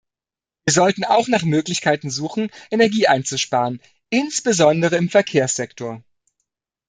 [0.65, 6.03] Wir sollten auch nach Möglichkeiten suchen, Energie einzusparen, insbesondere im Verkehrssektor.